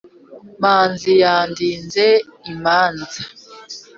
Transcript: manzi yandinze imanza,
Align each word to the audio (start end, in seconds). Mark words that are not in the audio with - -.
manzi 0.61 1.11
yandinze 1.23 2.05
imanza, 2.51 3.19